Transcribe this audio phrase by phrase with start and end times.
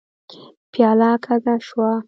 [0.71, 1.91] پياله کږه شوه.